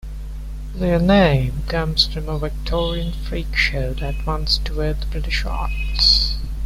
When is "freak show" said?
3.13-3.93